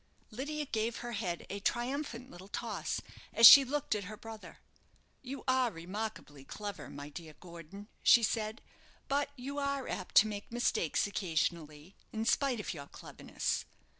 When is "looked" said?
3.63-3.93